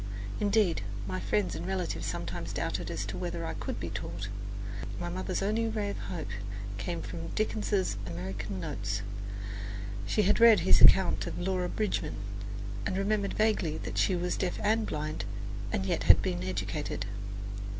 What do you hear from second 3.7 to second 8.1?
be taught. My mother's only ray of hope came from Dickens's